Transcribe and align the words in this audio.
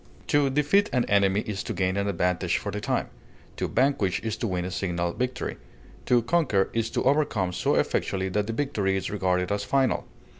To 0.29 0.49
defeat 0.49 0.89
an 0.91 1.05
enemy 1.05 1.41
is 1.41 1.61
to 1.61 1.73
gain 1.75 1.95
an 1.95 2.07
advantage 2.07 2.57
for 2.57 2.71
the 2.71 2.81
time; 2.81 3.09
to 3.55 3.67
vanquish 3.67 4.19
is 4.21 4.35
to 4.37 4.47
win 4.47 4.65
a 4.65 4.71
signal 4.71 5.13
victory; 5.13 5.57
to 6.07 6.23
conquer 6.23 6.71
is 6.73 6.89
to 6.89 7.03
overcome 7.03 7.53
so 7.53 7.75
effectually 7.75 8.29
that 8.29 8.47
the 8.47 8.53
victory 8.53 8.97
is 8.97 9.11
regarded 9.11 9.51
as 9.51 9.63
final. 9.63 10.07